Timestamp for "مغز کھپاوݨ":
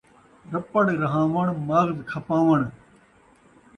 1.67-2.59